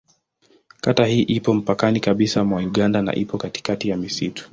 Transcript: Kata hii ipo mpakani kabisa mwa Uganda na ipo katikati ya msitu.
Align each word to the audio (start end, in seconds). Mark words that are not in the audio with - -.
Kata 0.81 1.05
hii 1.05 1.21
ipo 1.21 1.53
mpakani 1.53 1.99
kabisa 1.99 2.43
mwa 2.43 2.59
Uganda 2.61 3.01
na 3.01 3.15
ipo 3.15 3.37
katikati 3.37 3.89
ya 3.89 3.97
msitu. 3.97 4.49